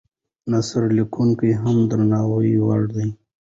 [0.51, 3.07] نثر لیکونکي هم د درناوي وړ دي.